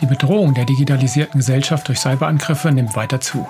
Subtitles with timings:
[0.00, 3.48] Die Bedrohung der digitalisierten Gesellschaft durch Cyberangriffe nimmt weiter zu.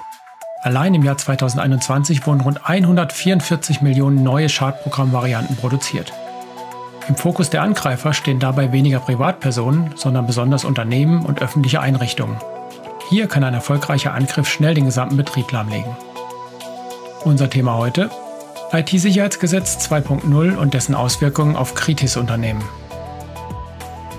[0.62, 6.12] Allein im Jahr 2021 wurden rund 144 Millionen neue Schadprogrammvarianten produziert.
[7.08, 12.36] Im Fokus der Angreifer stehen dabei weniger Privatpersonen, sondern besonders Unternehmen und öffentliche Einrichtungen.
[13.10, 15.96] Hier kann ein erfolgreicher Angriff schnell den gesamten Betrieb lahmlegen.
[17.24, 18.10] Unser Thema heute
[18.72, 22.62] IT-Sicherheitsgesetz 2.0 und dessen Auswirkungen auf Kritis-Unternehmen.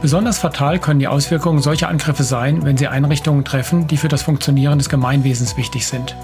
[0.06, 4.22] Besonders fatal können die Auswirkungen solcher Angriffe sein, wenn sie Einrichtungen treffen, die für das
[4.22, 6.16] Funktionieren des Gemeinwesens wichtig sind.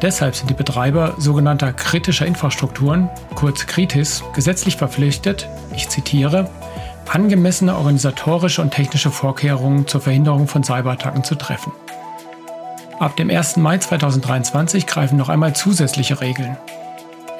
[0.00, 6.48] Deshalb sind die Betreiber sogenannter kritischer Infrastrukturen, kurz Kritis, gesetzlich verpflichtet, ich zitiere,
[7.08, 11.72] angemessene organisatorische und technische Vorkehrungen zur Verhinderung von Cyberattacken zu treffen.
[13.00, 13.56] Ab dem 1.
[13.56, 16.56] Mai 2023 greifen noch einmal zusätzliche Regeln.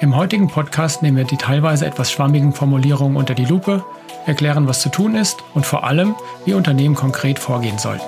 [0.01, 3.85] Im heutigen Podcast nehmen wir die teilweise etwas schwammigen Formulierungen unter die Lupe,
[4.25, 8.07] erklären, was zu tun ist und vor allem, wie Unternehmen konkret vorgehen sollten.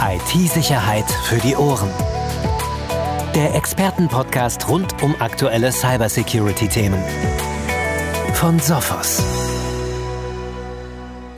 [0.00, 1.88] IT-Sicherheit für die Ohren.
[3.34, 7.02] Der Expertenpodcast rund um aktuelle Cybersecurity-Themen.
[8.34, 9.22] Von Sophos.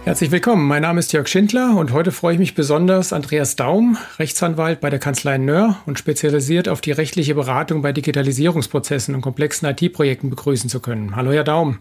[0.04, 3.96] Herzlich willkommen, mein Name ist Jörg Schindler und heute freue ich mich besonders, Andreas Daum,
[4.18, 9.66] Rechtsanwalt bei der Kanzlei Nöhr und spezialisiert auf die rechtliche Beratung bei Digitalisierungsprozessen und komplexen
[9.68, 11.16] IT-Projekten begrüßen zu können.
[11.16, 11.78] Hallo, Herr Daum.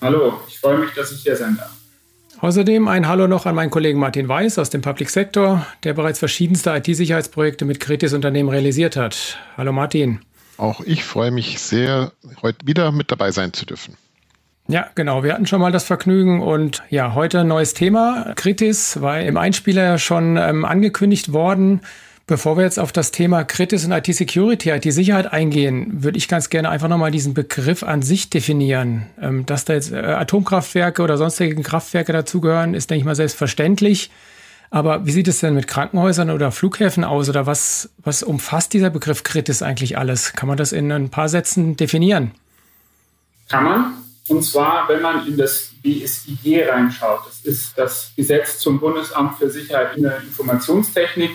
[0.00, 1.72] Hallo, ich freue mich, dass ich hier sein darf.
[2.40, 6.20] Außerdem ein Hallo noch an meinen Kollegen Martin Weiß aus dem Public Sector, der bereits
[6.20, 9.38] verschiedenste IT-Sicherheitsprojekte mit Kritis-Unternehmen realisiert hat.
[9.56, 10.20] Hallo Martin.
[10.56, 13.96] Auch ich freue mich sehr, heute wieder mit dabei sein zu dürfen.
[14.68, 15.24] Ja, genau.
[15.24, 18.34] Wir hatten schon mal das Vergnügen und ja, heute ein neues Thema.
[18.36, 21.80] Kritis war im Einspieler ja schon ähm, angekündigt worden.
[22.28, 26.68] Bevor wir jetzt auf das Thema Kritis und IT-Security, IT-Sicherheit eingehen, würde ich ganz gerne
[26.68, 29.06] einfach nochmal diesen Begriff an sich definieren.
[29.18, 34.10] Ähm, dass da jetzt äh, Atomkraftwerke oder sonstige Kraftwerke dazugehören, ist, denke ich mal, selbstverständlich.
[34.68, 37.30] Aber wie sieht es denn mit Krankenhäusern oder Flughäfen aus?
[37.30, 40.34] Oder was, was umfasst dieser Begriff Kritis eigentlich alles?
[40.34, 42.32] Kann man das in ein paar Sätzen definieren?
[43.48, 43.94] Kann man.
[44.28, 47.20] Und zwar, wenn man in das BSIG reinschaut.
[47.26, 51.30] Das ist das Gesetz zum Bundesamt für Sicherheit in der Informationstechnik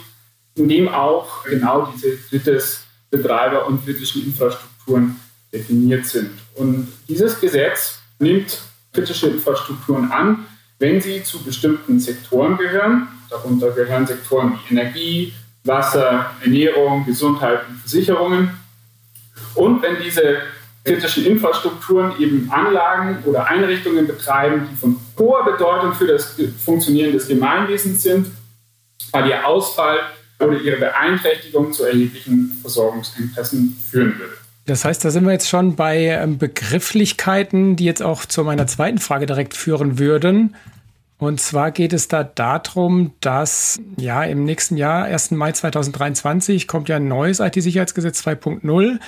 [0.55, 5.19] in dem auch genau diese Kritisbetreiber und kritischen Infrastrukturen
[5.51, 6.31] definiert sind.
[6.55, 10.45] Und dieses Gesetz nimmt kritische Infrastrukturen an,
[10.79, 13.07] wenn sie zu bestimmten Sektoren gehören.
[13.29, 15.33] Darunter gehören Sektoren wie Energie,
[15.63, 18.51] Wasser, Ernährung, Gesundheit und Versicherungen.
[19.55, 20.41] Und wenn diese
[20.83, 27.27] kritischen Infrastrukturen eben Anlagen oder Einrichtungen betreiben, die von hoher Bedeutung für das Funktionieren des
[27.27, 28.27] Gemeinwesens sind,
[29.11, 29.99] weil ihr Ausfall
[30.47, 34.33] oder ihre Beeinträchtigung zu erheblichen Versorgungsengpässen führen würde.
[34.65, 38.65] Das heißt, da sind wir jetzt schon bei ähm, Begrifflichkeiten, die jetzt auch zu meiner
[38.67, 40.55] zweiten Frage direkt führen würden.
[41.17, 45.31] Und zwar geht es da darum, dass ja im nächsten Jahr, 1.
[45.31, 48.99] Mai 2023, kommt ja ein neues IT-Sicherheitsgesetz 2.0.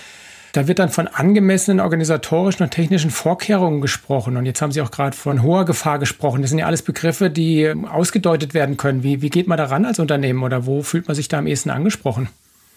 [0.56, 4.38] Da wird dann von angemessenen organisatorischen und technischen Vorkehrungen gesprochen.
[4.38, 6.42] Und jetzt haben Sie auch gerade von hoher Gefahr gesprochen.
[6.42, 9.04] Das sind ja alles Begriffe, die ausgedeutet werden können.
[9.04, 11.72] Wie, wie geht man daran als Unternehmen oder wo fühlt man sich da am ehesten
[11.72, 12.30] angesprochen?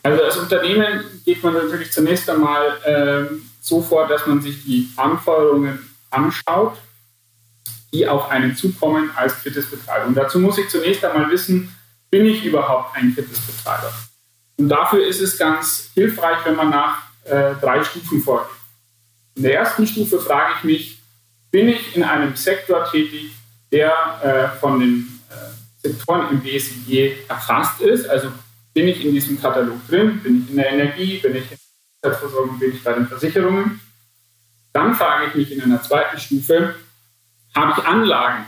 [0.02, 4.88] Also als Unternehmen geht man natürlich zunächst einmal äh, so vor, dass man sich die
[4.96, 5.78] Anforderungen
[6.10, 6.78] anschaut,
[7.94, 10.08] die auf einen zukommen als Kritisbetreiber.
[10.08, 11.72] Und dazu muss ich zunächst einmal wissen,
[12.10, 13.92] bin ich überhaupt ein Kritisbetreiber?
[14.56, 18.56] Und dafür ist es ganz hilfreich, wenn man nach äh, drei Stufen vorgeht.
[19.34, 20.98] In der ersten Stufe frage ich mich,
[21.50, 23.32] bin ich in einem Sektor tätig,
[23.70, 28.08] der äh, von den äh, Sektoren im BSIG erfasst ist?
[28.08, 28.32] Also
[28.74, 30.20] bin ich in diesem Katalog drin?
[30.22, 31.18] Bin ich in der Energie?
[31.18, 31.58] Bin ich in
[32.02, 32.58] der Versorgung?
[32.58, 33.80] Bin ich bei den Versicherungen?
[34.72, 36.74] Dann frage ich mich in einer zweiten Stufe,
[37.54, 38.44] habe ich Anlagen?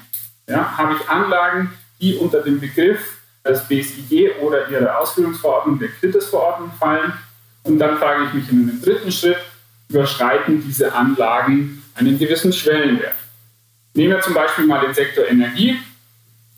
[0.49, 6.73] Ja, habe ich Anlagen, die unter den Begriff des BSIG oder ihre Ausführungsverordnung der Kritisverordnung
[6.79, 7.13] fallen?
[7.65, 9.39] Und dann frage ich mich in einem dritten Schritt,
[9.89, 13.17] überschreiten diese Anlagen einen gewissen Schwellenwert?
[13.95, 15.77] Nehmen wir zum Beispiel mal den Sektor Energie.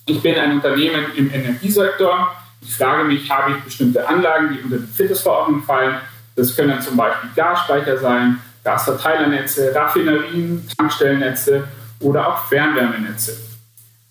[0.07, 2.37] Ich bin ein Unternehmen im Energiesektor.
[2.61, 5.97] Ich frage mich, habe ich bestimmte Anlagen, die unter die FITES-Verordnung fallen?
[6.37, 11.65] Das können zum Beispiel Gasspeicher sein, Gasverteilernetze, Raffinerien, Tankstellennetze
[12.01, 13.37] oder auch Fernwärmenetze.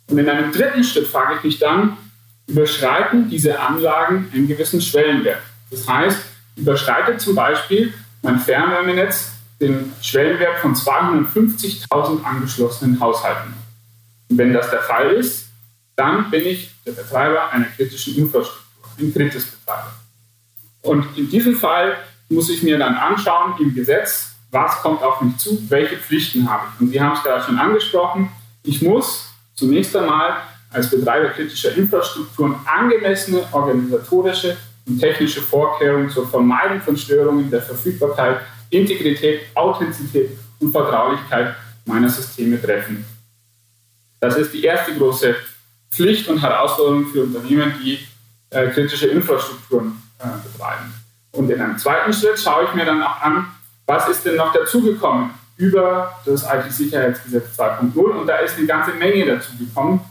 [0.08, 1.98] Und in einem dritten Schritt frage ich mich dann,
[2.48, 5.42] überschreiten diese Anlagen einen gewissen Schwellenwert?
[5.70, 6.20] Das heißt,
[6.56, 13.54] überschreitet zum Beispiel mein Fernwärmenetz den Schwellenwert von 250.000 angeschlossenen Haushalten.
[14.30, 15.50] Und wenn das der Fall ist,
[15.96, 18.66] dann bin ich der Betreiber einer kritischen Infrastruktur,
[19.00, 19.94] ein Kritisbetreiber.
[20.82, 21.98] Und in diesem Fall
[22.30, 26.66] muss ich mir dann anschauen im Gesetz, was kommt auf mich zu, welche Pflichten habe
[26.74, 26.82] ich.
[26.82, 28.30] Und Sie haben es gerade schon angesprochen,
[28.64, 30.38] ich muss zunächst einmal
[30.72, 34.58] als Betreiber kritischer Infrastrukturen angemessene organisatorische
[34.92, 41.56] und technische Vorkehrungen zur Vermeidung von Störungen der Verfügbarkeit, Integrität, Authentizität und Vertraulichkeit
[41.86, 43.06] meiner Systeme treffen.
[44.20, 45.36] Das ist die erste große
[45.90, 48.00] Pflicht und Herausforderung für Unternehmen, die
[48.50, 50.94] äh, kritische Infrastrukturen äh, betreiben.
[51.32, 53.48] Und in einem zweiten Schritt schaue ich mir dann auch an,
[53.86, 59.26] was ist denn noch dazugekommen über das IT-Sicherheitsgesetz 2.0 und da ist eine ganze Menge
[59.26, 60.02] dazugekommen.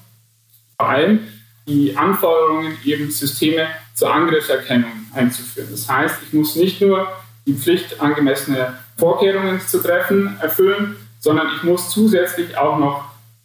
[0.79, 1.21] Vor allem
[1.67, 3.69] die Anforderungen, eben Systeme
[4.01, 5.69] zur Angriffserkennung einzuführen.
[5.71, 7.07] Das heißt, ich muss nicht nur
[7.47, 13.05] die Pflicht, angemessene Vorkehrungen zu treffen, erfüllen, sondern ich muss zusätzlich auch noch,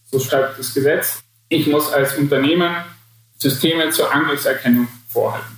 [0.09, 2.73] so schreibt das Gesetz, ich muss als Unternehmen
[3.37, 5.57] Systeme zur Angriffserkennung vorhalten.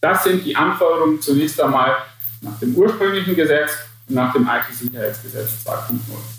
[0.00, 1.96] Das sind die Anforderungen zunächst einmal
[2.40, 3.72] nach dem ursprünglichen Gesetz
[4.08, 6.37] und nach dem IT-Sicherheitsgesetz 2.0.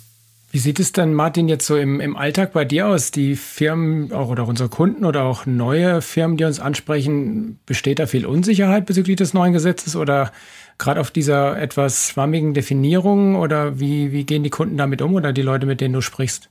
[0.51, 3.11] Wie sieht es denn, Martin, jetzt so im, im Alltag bei dir aus?
[3.11, 8.07] Die Firmen auch, oder unsere Kunden oder auch neue Firmen, die uns ansprechen, besteht da
[8.07, 10.31] viel Unsicherheit bezüglich des neuen Gesetzes oder
[10.79, 15.33] gerade auf dieser etwas schwammigen Definierung oder wie, wie gehen die Kunden damit um oder
[15.33, 16.49] die Leute, mit denen du sprichst?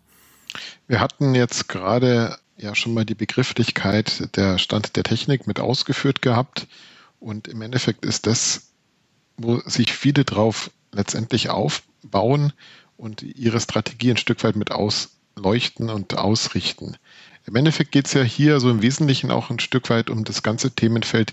[0.87, 6.23] Wir hatten jetzt gerade ja schon mal die Begrifflichkeit der Stand der Technik mit ausgeführt
[6.23, 6.69] gehabt
[7.19, 8.71] und im Endeffekt ist das,
[9.37, 12.53] wo sich viele drauf letztendlich aufbauen
[12.99, 16.99] und ihre Strategie ein Stück weit mit ausleuchten und ausrichten.
[17.47, 20.43] Im Endeffekt geht es ja hier so im Wesentlichen auch ein Stück weit um das
[20.43, 21.33] ganze Themenfeld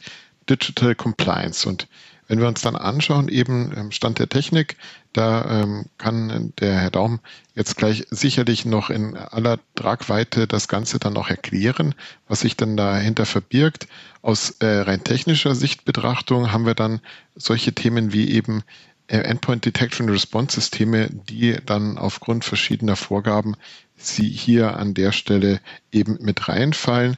[0.50, 1.68] Digital Compliance.
[1.68, 1.88] Und
[2.28, 4.78] wenn wir uns dann anschauen, eben Stand der Technik,
[5.14, 7.20] da ähm, kann der Herr Daum
[7.54, 11.96] jetzt gleich sicherlich noch in aller Tragweite das Ganze dann noch erklären,
[12.28, 13.88] was sich dann dahinter verbirgt.
[14.22, 17.02] Aus äh, rein technischer Sichtbetrachtung haben wir dann
[17.36, 18.64] solche Themen wie eben
[19.08, 23.56] Endpoint Detection Response Systeme, die dann aufgrund verschiedener Vorgaben
[23.96, 25.62] sie hier an der Stelle
[25.92, 27.18] eben mit reinfallen.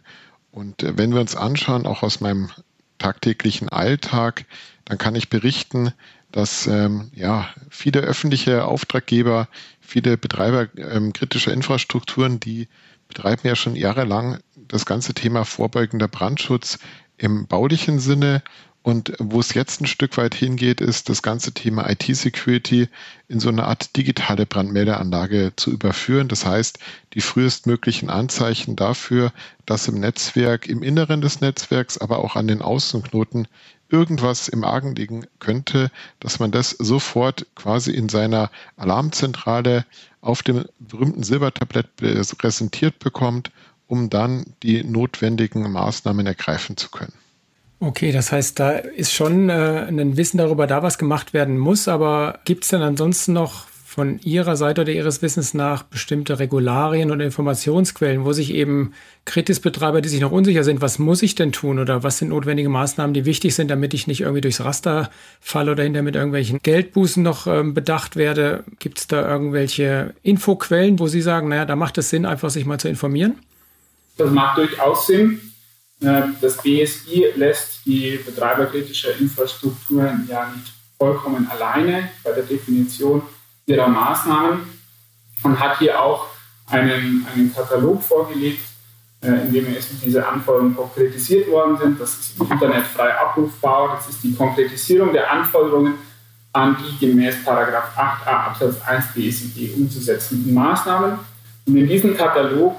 [0.51, 2.49] Und äh, wenn wir uns anschauen, auch aus meinem
[2.97, 4.45] tagtäglichen Alltag,
[4.85, 5.93] dann kann ich berichten,
[6.31, 9.47] dass ähm, ja, viele öffentliche Auftraggeber,
[9.79, 12.67] viele Betreiber ähm, kritischer Infrastrukturen, die
[13.07, 16.79] betreiben ja schon jahrelang das ganze Thema vorbeugender Brandschutz
[17.17, 18.43] im baulichen Sinne
[18.87, 22.87] und wo es jetzt ein Stück weit hingeht, ist das ganze Thema IT-Security
[23.27, 26.29] in so eine Art digitale Brandmeldeanlage zu überführen.
[26.29, 26.79] Das heißt,
[27.11, 29.33] die frühestmöglichen Anzeichen dafür,
[29.65, 33.49] dass im Netzwerk, im Inneren des Netzwerks, aber auch an den Außenknoten
[33.89, 35.91] irgendwas im Argen liegen könnte,
[36.21, 39.85] dass man das sofort quasi in seiner Alarmzentrale
[40.21, 43.51] auf dem berühmten Silbertablett präsentiert bekommt,
[43.87, 47.26] um dann die notwendigen Maßnahmen ergreifen zu können.
[47.79, 51.87] Okay, das heißt, da ist schon äh, ein Wissen darüber da, was gemacht werden muss,
[51.87, 57.09] aber gibt es denn ansonsten noch von Ihrer Seite oder Ihres Wissens nach bestimmte Regularien
[57.11, 58.93] oder Informationsquellen, wo sich eben
[59.25, 62.69] Kritisbetreiber, die sich noch unsicher sind, was muss ich denn tun oder was sind notwendige
[62.69, 65.09] Maßnahmen, die wichtig sind, damit ich nicht irgendwie durchs Raster
[65.39, 68.63] falle oder hinter mit irgendwelchen Geldbußen noch ähm, bedacht werde?
[68.77, 72.65] Gibt es da irgendwelche Infoquellen, wo Sie sagen, naja, da macht es Sinn, einfach sich
[72.65, 73.35] mal zu informieren?
[74.17, 75.41] Das macht durchaus Sinn.
[75.99, 83.23] Das BSI lässt die Betreiber kritischer Infrastrukturen ja nicht vollkommen alleine bei der Definition
[83.65, 84.59] ihrer Maßnahmen
[85.43, 86.27] und hat hier auch
[86.67, 88.61] einen, einen Katalog vorgelegt,
[89.21, 91.99] äh, in dem diese Anforderungen konkretisiert worden sind.
[91.99, 93.95] Das ist im Internet frei abrufbar.
[93.95, 95.95] Das ist die Konkretisierung der Anforderungen
[96.53, 101.19] an die gemäß 8a Absatz 1 BSIG umzusetzenden Maßnahmen.
[101.65, 102.75] Und in diesem Katalog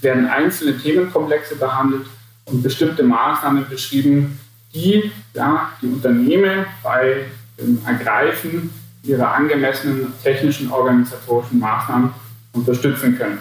[0.00, 2.06] werden einzelne Themenkomplexe behandelt,
[2.46, 4.38] und bestimmte Maßnahmen beschrieben,
[4.74, 7.26] die ja, die Unternehmen bei
[7.58, 8.70] dem Ergreifen
[9.02, 12.12] ihrer angemessenen technischen organisatorischen Maßnahmen
[12.52, 13.38] unterstützen können.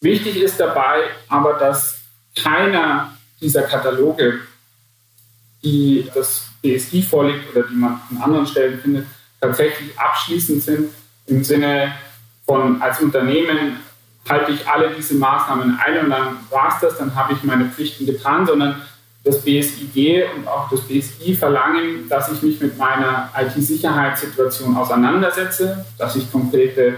[0.00, 2.00] Wichtig ist dabei aber, dass
[2.34, 4.40] keiner dieser Kataloge,
[5.62, 9.06] die das BSI vorliegt oder die man an anderen Stellen findet,
[9.40, 10.90] tatsächlich abschließend sind
[11.26, 11.92] im Sinne
[12.44, 13.76] von als Unternehmen
[14.28, 17.66] halte ich alle diese Maßnahmen ein und dann war es das, dann habe ich meine
[17.66, 18.82] Pflichten getan, sondern
[19.24, 26.14] das BSIG und auch das BSI verlangen, dass ich mich mit meiner IT-Sicherheitssituation auseinandersetze, dass
[26.16, 26.94] ich konkrete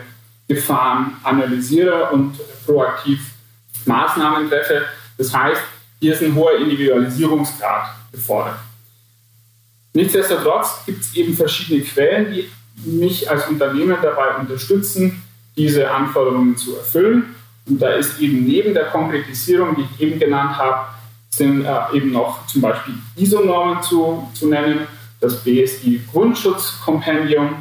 [0.47, 2.35] Gefahren analysiere und
[2.67, 3.21] proaktiv
[3.87, 4.83] Maßnahmen treffe.
[5.17, 5.61] Das heißt,
[6.01, 8.59] hier ist ein hoher Individualisierungsgrad gefordert.
[9.95, 12.49] Nichtsdestotrotz gibt es eben verschiedene Quellen, die
[12.85, 15.23] mich als Unternehmen dabei unterstützen,
[15.59, 17.35] diese Anforderungen zu erfüllen.
[17.67, 20.87] Und da ist eben neben der Konkretisierung, die ich eben genannt habe,
[21.31, 24.87] sind äh, eben noch zum Beispiel ISO-Normen zu, zu nennen,
[25.21, 27.57] das BSI Grundschutzkompendium.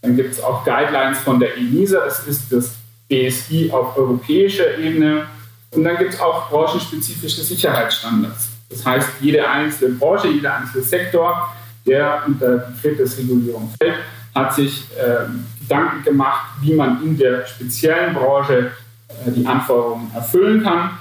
[0.00, 2.76] Dann gibt es auch Guidelines von der ENISA, das ist das
[3.08, 5.26] BSI auf europäischer Ebene.
[5.72, 8.48] Und dann gibt es auch branchenspezifische Sicherheitsstandards.
[8.70, 11.52] Das heißt, jede einzelne Branche, jeder einzelne Sektor,
[11.86, 13.96] der unter die Kritisregulierung fällt,
[14.34, 15.26] hat sich äh,
[15.70, 18.72] Gedanken gemacht, wie man in der speziellen Branche
[19.08, 20.98] äh, die Anforderungen erfüllen kann.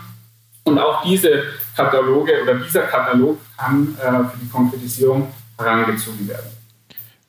[0.66, 1.44] Und auch diese
[1.76, 6.52] Kataloge oder dieser Katalog kann äh, für die Konkretisierung herangezogen werden.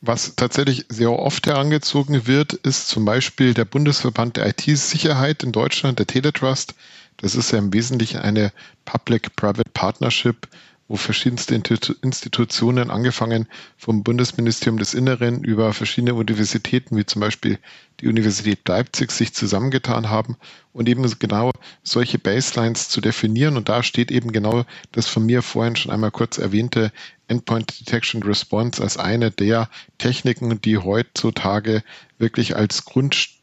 [0.02, 5.98] Was tatsächlich sehr oft herangezogen wird, ist zum Beispiel der Bundesverband der IT-Sicherheit in Deutschland,
[5.98, 6.74] der Teletrust.
[7.18, 8.52] Das ist ja im Wesentlichen eine
[8.84, 10.46] Public-Private Partnership
[10.90, 17.60] wo verschiedenste Institutionen, angefangen vom Bundesministerium des Inneren über verschiedene Universitäten, wie zum Beispiel
[18.00, 20.36] die Universität Leipzig, sich zusammengetan haben
[20.72, 21.52] und eben genau
[21.84, 23.56] solche Baselines zu definieren.
[23.56, 26.90] Und da steht eben genau das von mir vorhin schon einmal kurz erwähnte
[27.28, 31.84] Endpoint Detection Response als eine der Techniken, die heutzutage
[32.18, 33.39] wirklich als Grundstück,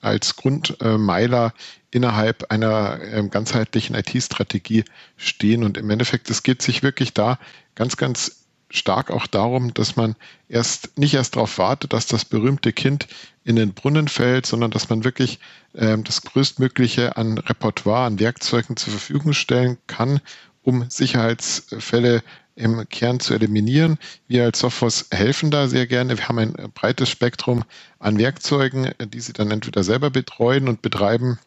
[0.00, 1.52] als Grundmeiler
[1.90, 4.84] innerhalb einer äh, ganzheitlichen IT-Strategie
[5.16, 5.62] stehen.
[5.62, 7.38] Und im Endeffekt, es geht sich wirklich da
[7.74, 10.16] ganz, ganz stark auch darum, dass man
[10.48, 13.06] erst nicht erst darauf wartet, dass das berühmte Kind
[13.44, 15.38] in den Brunnen fällt, sondern dass man wirklich
[15.74, 20.20] äh, das größtmögliche an Repertoire, an Werkzeugen zur Verfügung stellen kann,
[20.62, 22.22] um Sicherheitsfälle
[22.54, 23.98] im Kern zu eliminieren.
[24.28, 26.18] Wir als Sophos helfen da sehr gerne.
[26.18, 27.64] Wir haben ein breites Spektrum
[27.98, 31.38] an Werkzeugen, die Sie dann entweder selber betreuen und betreiben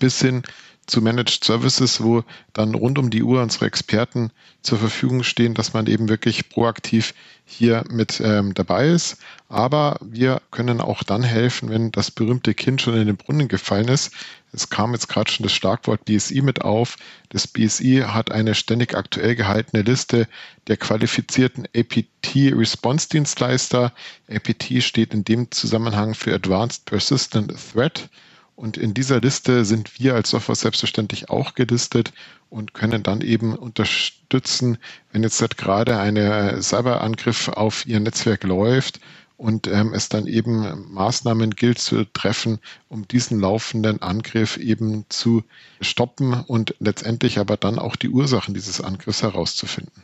[0.00, 0.42] bis hin
[0.86, 2.22] zu Managed Services, wo
[2.52, 4.30] dann rund um die Uhr unsere Experten
[4.62, 7.12] zur Verfügung stehen, dass man eben wirklich proaktiv
[7.44, 9.18] hier mit ähm, dabei ist.
[9.48, 13.88] Aber wir können auch dann helfen, wenn das berühmte Kind schon in den Brunnen gefallen
[13.88, 14.12] ist.
[14.56, 16.96] Es kam jetzt gerade schon das Schlagwort BSI mit auf.
[17.28, 20.26] Das BSI hat eine ständig aktuell gehaltene Liste
[20.66, 23.92] der qualifizierten APT-Response-Dienstleister.
[24.30, 28.08] APT steht in dem Zusammenhang für Advanced Persistent Threat.
[28.54, 32.14] Und in dieser Liste sind wir als Software selbstverständlich auch gelistet
[32.48, 34.78] und können dann eben unterstützen,
[35.12, 36.16] wenn jetzt gerade ein
[36.62, 39.00] Cyberangriff auf Ihr Netzwerk läuft
[39.36, 45.44] und ähm, es dann eben Maßnahmen gilt zu treffen, um diesen laufenden Angriff eben zu
[45.80, 50.02] stoppen und letztendlich aber dann auch die Ursachen dieses Angriffs herauszufinden.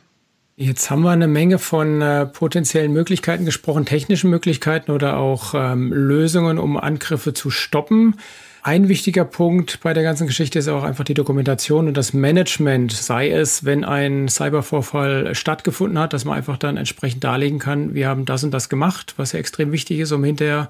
[0.57, 5.93] Jetzt haben wir eine Menge von äh, potenziellen Möglichkeiten gesprochen, technischen Möglichkeiten oder auch ähm,
[5.93, 8.17] Lösungen, um Angriffe zu stoppen.
[8.65, 12.93] Ein wichtiger Punkt bei der ganzen Geschichte ist auch einfach die Dokumentation und das Management,
[12.93, 18.07] sei es, wenn ein Cybervorfall stattgefunden hat, dass man einfach dann entsprechend darlegen kann, wir
[18.07, 20.69] haben das und das gemacht, was ja extrem wichtig ist, um hinterher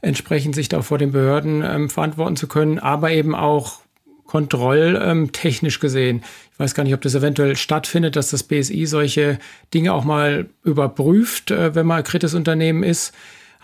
[0.00, 3.80] entsprechend sich da vor den Behörden ähm, verantworten zu können, aber eben auch
[4.26, 6.22] kontrolltechnisch gesehen.
[6.52, 9.40] Ich weiß gar nicht, ob das eventuell stattfindet, dass das BSI solche
[9.72, 13.12] Dinge auch mal überprüft, äh, wenn man ein kritisches Unternehmen ist.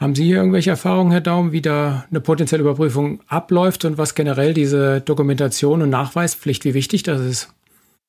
[0.00, 4.14] Haben Sie hier irgendwelche Erfahrungen, Herr Daum, wie da eine potenzielle Überprüfung abläuft und was
[4.14, 7.52] generell diese Dokumentation und Nachweispflicht, wie wichtig das ist?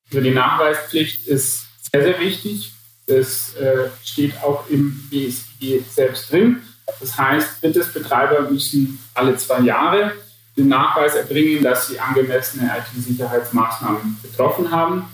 [0.08, 2.72] Also die Nachweispflicht ist sehr, sehr wichtig.
[3.06, 6.62] Das äh, steht auch im BSI selbst drin.
[6.98, 10.12] Das heißt, Businessbetreiber müssen alle zwei Jahre
[10.56, 15.04] den Nachweis erbringen, dass sie angemessene IT-Sicherheitsmaßnahmen getroffen haben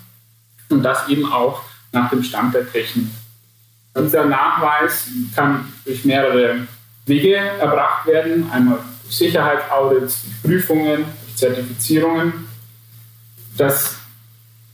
[0.68, 3.08] und das eben auch nach dem Stand der Technik.
[3.96, 6.66] Dieser Nachweis kann durch mehrere
[7.06, 12.46] Wege erbracht werden, einmal durch Sicherheitsaudits, durch Prüfungen, durch Zertifizierungen.
[13.56, 13.96] Das,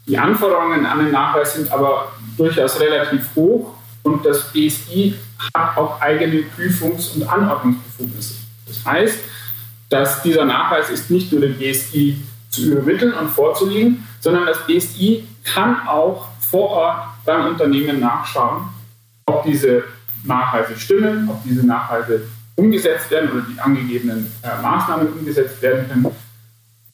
[0.06, 5.14] die Anforderungen an den Nachweis sind aber durchaus relativ hoch und das BSI
[5.54, 8.34] hat auch eigene Prüfungs- und Anordnungsbefugnisse.
[8.66, 9.18] Das heißt,
[9.88, 15.26] dass dieser Nachweis ist nicht nur dem BSI zu übermitteln und vorzulegen, sondern das BSI
[15.44, 18.68] kann auch vor Ort beim Unternehmen nachschauen,
[19.26, 19.84] ob diese
[20.24, 22.22] Nachweise stimmen, ob diese Nachweise
[22.56, 26.06] umgesetzt werden oder die angegebenen äh, Maßnahmen umgesetzt werden können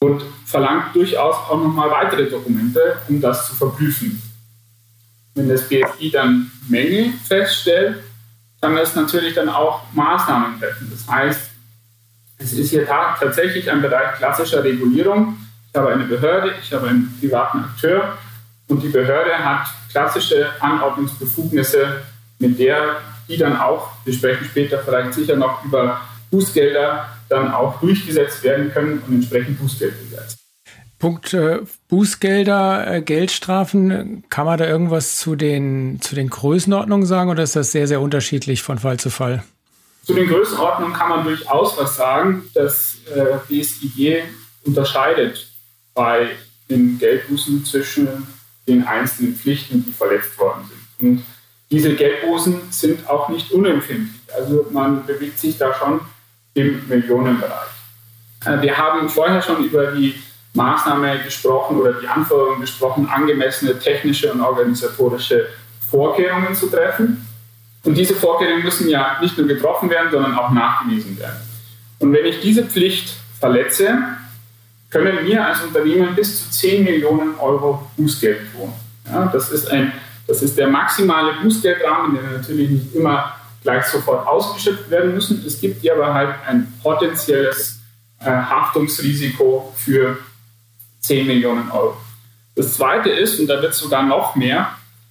[0.01, 4.21] und verlangt durchaus auch nochmal weitere Dokumente, um das zu verprüfen.
[5.35, 8.03] Wenn das BSI dann Mängel feststellt,
[8.61, 10.91] kann es natürlich dann auch Maßnahmen treffen.
[10.91, 11.51] Das heißt,
[12.39, 15.37] es ist hier tatsächlich ein Bereich klassischer Regulierung.
[15.71, 18.19] Ich habe eine Behörde, ich habe einen privaten Akteur
[18.69, 22.03] und die Behörde hat klassische Anordnungsbefugnisse,
[22.39, 22.97] mit der
[23.31, 28.73] die dann auch, wir sprechen später vielleicht sicher noch über Bußgelder, dann auch durchgesetzt werden
[28.73, 30.39] können und entsprechend Bußgeld besetzt.
[30.99, 37.31] Punkt äh, Bußgelder, äh, Geldstrafen, kann man da irgendwas zu den, zu den Größenordnungen sagen
[37.31, 39.43] oder ist das sehr, sehr unterschiedlich von Fall zu Fall?
[40.05, 42.45] Zu den Größenordnungen kann man durchaus was sagen.
[42.53, 44.25] Das äh, BSIG
[44.65, 45.51] unterscheidet
[45.95, 46.31] bei
[46.69, 48.27] den Geldbußen zwischen
[48.67, 51.09] den einzelnen Pflichten, die verletzt worden sind.
[51.09, 51.25] Und
[51.71, 54.21] diese Geldbußen sind auch nicht unempfindlich.
[54.35, 56.01] Also man bewegt sich da schon
[56.55, 57.71] im Millionenbereich.
[58.45, 60.15] Äh, wir haben vorher schon über die
[60.55, 65.47] Maßnahme gesprochen oder die Anforderungen gesprochen, angemessene technische und organisatorische
[65.89, 67.27] Vorkehrungen zu treffen.
[67.85, 71.41] Und diese Vorkehrungen müssen ja nicht nur getroffen werden, sondern auch nachgewiesen werden.
[71.99, 73.97] Und wenn ich diese Pflicht verletze,
[74.91, 78.73] können wir als Unternehmen bis zu 10 Millionen Euro Bußgeld tun.
[79.07, 79.93] Ja, das, ist ein,
[80.31, 85.45] das ist der maximale Bußgeldrahmen, der natürlich nicht immer gleich sofort ausgeschöpft werden müssen.
[85.45, 87.81] Es gibt hier aber halt ein potenzielles
[88.21, 90.19] äh, Haftungsrisiko für
[91.01, 91.97] 10 Millionen Euro.
[92.55, 94.69] Das zweite ist, und da wird es sogar noch mehr,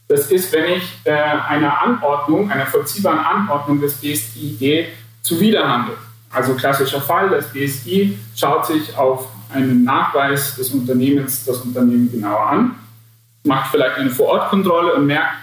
[0.07, 4.87] das ist, wenn ich äh, einer Anordnung, einer vollziehbaren Anordnung des BSI
[5.21, 5.95] zuwiderhandle.
[6.31, 12.47] Also klassischer Fall, das BSI schaut sich auf einen Nachweis des Unternehmens das Unternehmen genauer
[12.47, 12.75] an,
[13.43, 15.35] macht vielleicht eine Vorortkontrolle und merkt,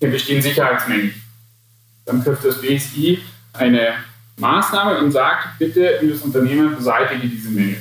[0.00, 1.14] hier bestehen Sicherheitsmängel.
[2.06, 3.20] Dann trifft das BSI
[3.52, 3.94] eine
[4.36, 7.80] Maßnahme und sagt, bitte, das Unternehmen beseitige diese Mängel.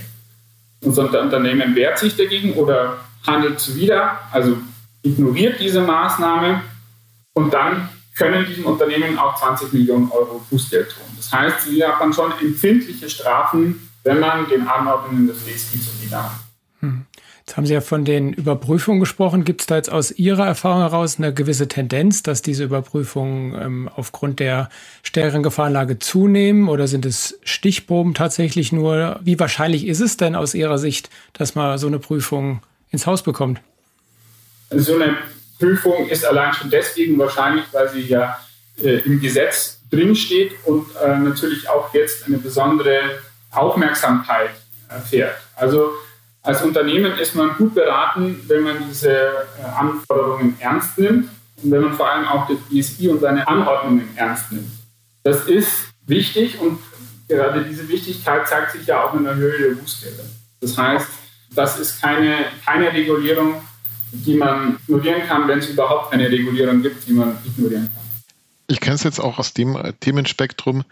[0.81, 4.57] Unser Unternehmen wehrt sich dagegen oder handelt zuwider, also
[5.03, 6.61] ignoriert diese Maßnahme
[7.33, 11.05] und dann können diesem Unternehmen auch 20 Millionen Euro Bußgeld tun.
[11.15, 16.41] Das heißt, sie haben schon empfindliche Strafen, wenn man den Anordnungen des BSI zuwiderhandelt.
[16.41, 16.46] Hm.
[17.47, 19.45] Jetzt haben Sie ja von den Überprüfungen gesprochen.
[19.45, 23.89] Gibt es da jetzt aus Ihrer Erfahrung heraus eine gewisse Tendenz, dass diese Überprüfungen ähm,
[23.95, 24.67] aufgrund der
[25.01, 29.21] stärkeren Gefahrenlage zunehmen oder sind es Stichproben tatsächlich nur?
[29.23, 32.59] Wie wahrscheinlich ist es denn aus Ihrer Sicht, dass man so eine Prüfung
[32.91, 33.61] ins Haus bekommt?
[34.69, 35.15] So eine
[35.57, 38.37] Prüfung ist allein schon deswegen wahrscheinlich, weil sie ja
[38.83, 42.99] äh, im Gesetz drinsteht und äh, natürlich auch jetzt eine besondere
[43.51, 44.51] Aufmerksamkeit
[44.89, 45.37] erfährt.
[45.55, 45.91] Also
[46.47, 51.29] als Unternehmen ist man gut beraten, wenn man diese äh, Anforderungen ernst nimmt
[51.61, 54.71] und wenn man vor allem auch das BSI und seine Anordnungen ernst nimmt.
[55.23, 56.79] Das ist wichtig und
[57.27, 60.23] gerade diese Wichtigkeit zeigt sich ja auch in der Höhe der Bußgelder.
[60.61, 61.07] Das heißt,
[61.53, 63.55] das ist keine, keine Regulierung,
[64.13, 68.03] die man ignorieren kann, wenn es überhaupt eine Regulierung gibt, die man ignorieren kann.
[68.67, 70.85] Ich kenne es jetzt auch aus dem Themenspektrum,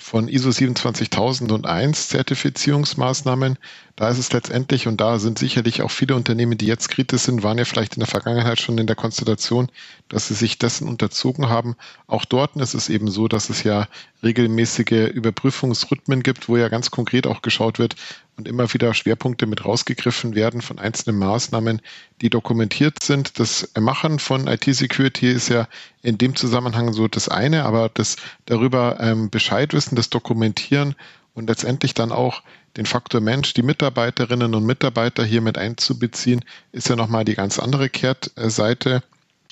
[0.00, 3.58] von ISO 27001 Zertifizierungsmaßnahmen.
[3.96, 7.42] Da ist es letztendlich, und da sind sicherlich auch viele Unternehmen, die jetzt kritisch sind,
[7.42, 9.68] waren ja vielleicht in der Vergangenheit schon in der Konstellation,
[10.08, 11.76] dass sie sich dessen unterzogen haben.
[12.06, 13.88] Auch dort ist es eben so, dass es ja
[14.22, 17.94] regelmäßige Überprüfungsrhythmen gibt, wo ja ganz konkret auch geschaut wird
[18.38, 21.82] und immer wieder Schwerpunkte mit rausgegriffen werden von einzelnen Maßnahmen,
[22.22, 23.38] die dokumentiert sind.
[23.38, 25.68] Das Machen von IT-Security ist ja
[26.02, 30.94] in dem Zusammenhang so das eine, aber das darüber ähm, Bescheid wissen, das Dokumentieren
[31.34, 32.42] und letztendlich dann auch
[32.76, 37.58] den Faktor Mensch, die Mitarbeiterinnen und Mitarbeiter hier mit einzubeziehen, ist ja nochmal die ganz
[37.58, 39.02] andere Kehrtseite.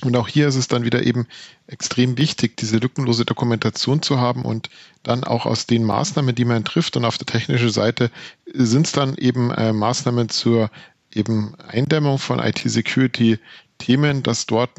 [0.05, 1.27] Und auch hier ist es dann wieder eben
[1.67, 4.71] extrem wichtig, diese lückenlose Dokumentation zu haben und
[5.03, 8.13] dann auch aus den Maßnahmen, die man trifft und auf der technischen Seite
[8.47, 10.71] sind es dann eben äh, Maßnahmen zur
[11.13, 12.39] eben Eindämmung von
[13.79, 14.71] IT-Security-Themen, dass dort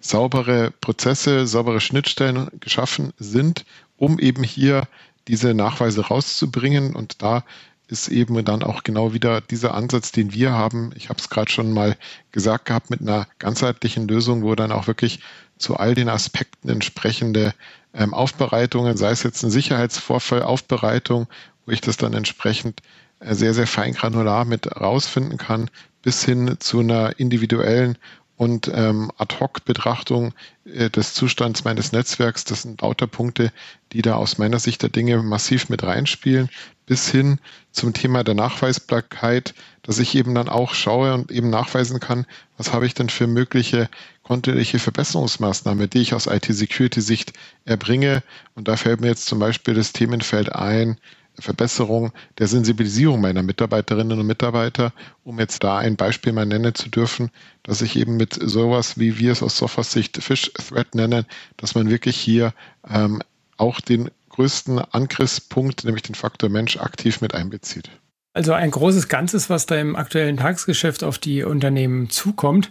[0.00, 3.64] saubere Prozesse, saubere Schnittstellen geschaffen sind,
[3.96, 4.88] um eben hier
[5.28, 6.94] diese Nachweise rauszubringen.
[6.94, 7.44] Und da
[7.88, 10.92] ist eben dann auch genau wieder dieser Ansatz, den wir haben.
[10.96, 11.96] Ich habe es gerade schon mal
[12.32, 15.20] gesagt gehabt, mit einer ganzheitlichen Lösung, wo dann auch wirklich
[15.58, 17.54] zu all den Aspekten entsprechende
[17.94, 21.28] ähm, Aufbereitungen, sei es jetzt ein Sicherheitsvorfall, Aufbereitung,
[21.64, 22.82] wo ich das dann entsprechend
[23.20, 25.70] äh, sehr, sehr fein granular mit rausfinden kann,
[26.02, 27.96] bis hin zu einer individuellen
[28.36, 32.44] und ähm, Ad-Hoc-Betrachtung äh, des Zustands meines Netzwerks.
[32.44, 33.52] Das sind lauter Punkte,
[33.92, 36.50] die da aus meiner Sicht der Dinge massiv mit reinspielen,
[36.84, 37.38] bis hin
[37.72, 42.72] zum Thema der Nachweisbarkeit, dass ich eben dann auch schaue und eben nachweisen kann, was
[42.72, 43.88] habe ich denn für mögliche
[44.22, 47.32] kontinuierliche Verbesserungsmaßnahmen, die ich aus IT-Security-Sicht
[47.64, 48.22] erbringe.
[48.54, 50.98] Und da fällt mir jetzt zum Beispiel das Themenfeld ein,
[51.38, 54.92] Verbesserung der Sensibilisierung meiner Mitarbeiterinnen und Mitarbeiter,
[55.24, 57.30] um jetzt da ein Beispiel mal nennen zu dürfen,
[57.62, 61.74] dass ich eben mit sowas, wie wir es aus Sophos Sicht Fish Threat nennen, dass
[61.74, 62.52] man wirklich hier
[62.88, 63.22] ähm,
[63.56, 67.90] auch den größten Angriffspunkt, nämlich den Faktor Mensch, aktiv mit einbezieht.
[68.34, 72.70] Also ein großes Ganzes, was da im aktuellen Tagesgeschäft auf die Unternehmen zukommt.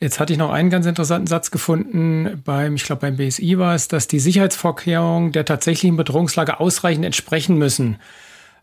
[0.00, 3.74] Jetzt hatte ich noch einen ganz interessanten Satz gefunden beim, ich glaube beim BSI war
[3.74, 7.98] es, dass die Sicherheitsvorkehrungen der tatsächlichen Bedrohungslage ausreichend entsprechen müssen.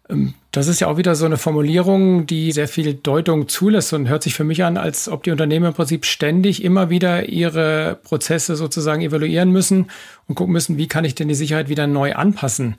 [0.09, 4.09] Ähm, das ist ja auch wieder so eine Formulierung, die sehr viel Deutung zulässt und
[4.09, 7.99] hört sich für mich an, als ob die Unternehmen im Prinzip ständig immer wieder ihre
[8.03, 9.89] Prozesse sozusagen evaluieren müssen
[10.27, 12.75] und gucken müssen, wie kann ich denn die Sicherheit wieder neu anpassen.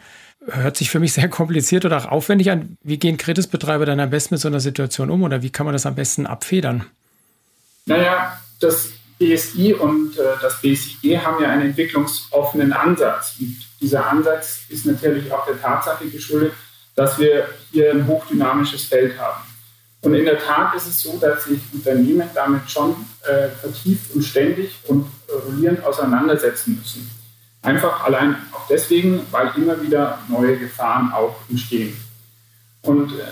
[0.47, 2.77] Hört sich für mich sehr kompliziert oder auch aufwendig an.
[2.83, 5.73] Wie gehen Kritisbetreiber dann am besten mit so einer Situation um oder wie kann man
[5.73, 6.85] das am besten abfedern?
[7.87, 13.37] Naja, das BSI und äh, das BSIG haben ja einen entwicklungsoffenen Ansatz.
[13.41, 16.53] Und dieser Ansatz ist natürlich auch der Tatsache geschuldet,
[16.95, 19.43] dass wir hier ein hochdynamisches Feld haben.
[20.03, 24.23] Und in der Tat ist es so, dass sich Unternehmen damit schon äh, vertieft und
[24.23, 25.07] ständig und
[25.47, 27.09] rollierend auseinandersetzen müssen.
[27.63, 31.97] Einfach allein auch deswegen, weil immer wieder neue Gefahren auch entstehen.
[32.83, 33.23] Und äh,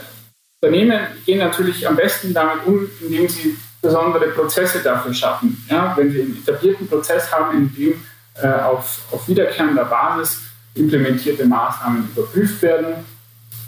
[0.63, 5.65] Unternehmen gehen natürlich am besten damit um, indem sie besondere Prozesse dafür schaffen.
[5.69, 7.95] Ja, wenn sie einen etablierten Prozess haben, in dem
[8.35, 10.43] äh, auf, auf wiederkehrender Basis
[10.75, 13.05] implementierte Maßnahmen überprüft werden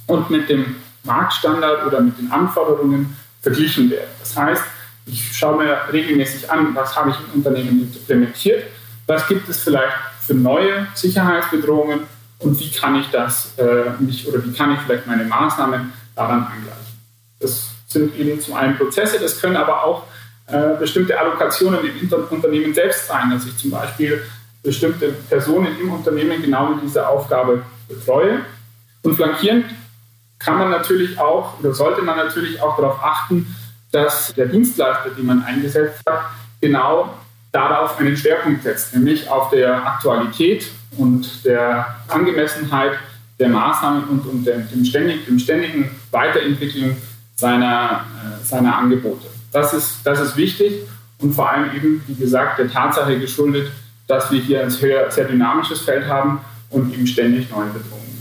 [0.06, 4.10] und mit dem Marktstandard oder mit den Anforderungen verglichen werden.
[4.20, 4.62] Das heißt,
[5.06, 8.64] ich schaue mir regelmäßig an, was habe ich im Unternehmen implementiert,
[9.06, 12.00] was gibt es vielleicht für neue Sicherheitsbedrohungen
[12.38, 16.44] und wie kann ich das äh, mich oder wie kann ich vielleicht meine Maßnahmen daran
[16.44, 16.98] angleichen.
[17.40, 20.04] Das sind eben zum einen Prozesse, das können aber auch
[20.46, 24.22] äh, bestimmte Allokationen im Unternehmen selbst sein, dass ich zum Beispiel
[24.62, 28.40] bestimmte Personen im Unternehmen genau mit dieser Aufgabe betreue.
[29.02, 29.66] Und flankierend
[30.38, 33.54] kann man natürlich auch oder sollte man natürlich auch darauf achten,
[33.92, 36.22] dass der Dienstleister, den man eingesetzt hat,
[36.60, 37.14] genau
[37.52, 42.92] darauf einen Schwerpunkt setzt, nämlich auf der Aktualität und der Angemessenheit
[43.38, 46.96] der Maßnahmen und, und dem, dem, ständig, dem ständigen Weiterentwickeln
[47.42, 49.26] seiner, äh, seiner Angebote.
[49.50, 50.84] Das ist, das ist wichtig
[51.18, 53.72] und vor allem eben, wie gesagt, der Tatsache geschuldet,
[54.06, 58.12] dass wir hier ein sehr, sehr dynamisches Feld haben und eben ständig neue Bedrohungen.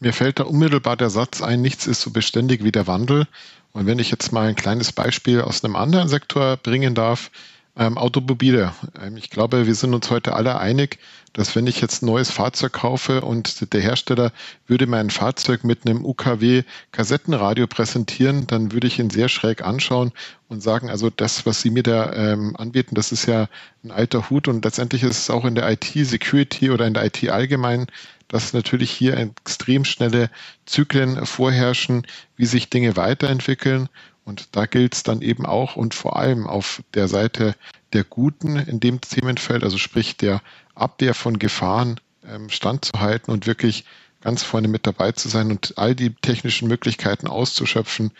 [0.00, 3.26] Mir fällt da unmittelbar der Satz ein, nichts ist so beständig wie der Wandel.
[3.72, 7.30] Und wenn ich jetzt mal ein kleines Beispiel aus einem anderen Sektor bringen darf,
[7.76, 8.72] ähm, Automobile.
[9.00, 10.98] Ähm, ich glaube, wir sind uns heute alle einig,
[11.32, 14.32] dass wenn ich jetzt ein neues Fahrzeug kaufe und der Hersteller
[14.66, 20.12] würde mein Fahrzeug mit einem UKW-Kassettenradio präsentieren, dann würde ich ihn sehr schräg anschauen
[20.48, 23.48] und sagen, also das, was Sie mir da ähm, anbieten, das ist ja
[23.82, 27.28] ein alter Hut und letztendlich ist es auch in der IT-Security oder in der IT
[27.28, 27.86] allgemein,
[28.28, 30.30] dass natürlich hier extrem schnelle
[30.66, 32.06] Zyklen vorherrschen,
[32.36, 33.88] wie sich Dinge weiterentwickeln
[34.24, 37.54] und da gilt es dann eben auch und vor allem auf der Seite
[37.92, 40.40] der Guten in dem Themenfeld, also sprich der
[40.74, 43.84] Abwehr von Gefahren ähm, standzuhalten und wirklich
[44.22, 48.10] ganz vorne mit dabei zu sein und all die technischen Möglichkeiten auszuschöpfen,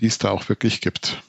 [0.00, 1.22] die es da auch wirklich gibt.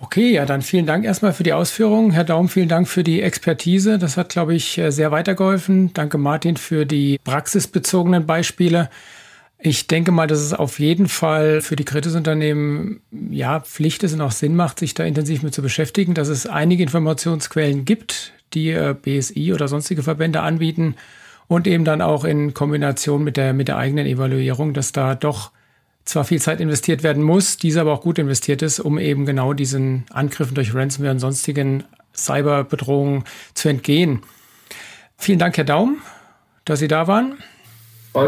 [0.00, 2.12] Okay, ja, dann vielen Dank erstmal für die Ausführungen.
[2.12, 3.98] Herr Daum, vielen Dank für die Expertise.
[3.98, 5.92] Das hat, glaube ich, äh, sehr weitergeholfen.
[5.92, 8.90] Danke, Martin, für die praxisbezogenen Beispiele.
[9.60, 14.20] Ich denke mal, dass es auf jeden Fall für die Kritisunternehmen ja Pflicht ist und
[14.20, 18.70] auch Sinn macht, sich da intensiv mit zu beschäftigen, dass es einige Informationsquellen gibt, die
[18.70, 20.94] äh, BSI oder sonstige Verbände anbieten
[21.48, 25.50] und eben dann auch in Kombination mit der, mit der eigenen Evaluierung, dass da doch
[26.04, 29.54] zwar viel Zeit investiert werden muss, diese aber auch gut investiert ist, um eben genau
[29.54, 34.22] diesen Angriffen durch Ransomware und sonstigen Cyberbedrohungen zu entgehen.
[35.16, 35.98] Vielen Dank, Herr Daum,
[36.64, 37.38] dass Sie da waren.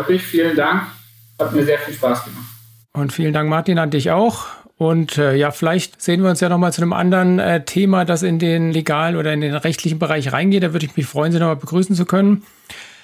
[0.09, 0.83] Mich, vielen Dank.
[1.41, 2.45] Hat mir sehr viel Spaß gemacht.
[2.93, 4.47] Und vielen Dank, Martin, an dich auch.
[4.77, 8.23] Und äh, ja, vielleicht sehen wir uns ja nochmal zu einem anderen äh, Thema, das
[8.23, 10.63] in den legalen oder in den rechtlichen Bereich reingeht.
[10.63, 12.45] Da würde ich mich freuen, Sie nochmal begrüßen zu können.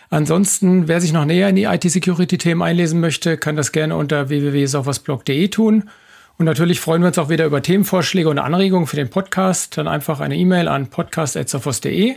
[0.08, 5.48] Ansonsten, wer sich noch näher in die IT-Security-Themen einlesen möchte, kann das gerne unter www.softwaresblog.de
[5.48, 5.90] tun.
[6.38, 9.76] Und natürlich freuen wir uns auch wieder über Themenvorschläge und Anregungen für den Podcast.
[9.76, 12.16] Dann einfach eine E-Mail an podcast.sophos.de.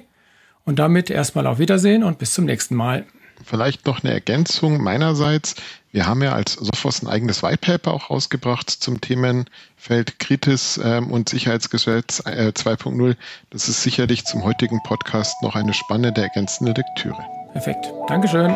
[0.66, 3.06] Und damit erstmal auf Wiedersehen und bis zum nächsten Mal.
[3.44, 5.56] Vielleicht noch eine Ergänzung meinerseits.
[5.92, 11.12] Wir haben ja als Sophos ein eigenes White Paper auch rausgebracht zum Themenfeld Kritis ähm,
[11.12, 13.16] und Sicherheitsgesetz äh, 2.0.
[13.50, 17.18] Das ist sicherlich zum heutigen Podcast noch eine spannende ergänzende Lektüre.
[17.54, 17.92] Perfekt.
[18.08, 18.56] Dankeschön.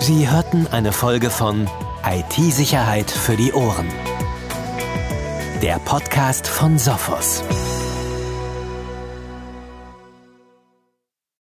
[0.00, 1.68] Sie hörten eine Folge von
[2.04, 3.88] IT-Sicherheit für die Ohren.
[5.62, 7.42] Der Podcast von Sophos.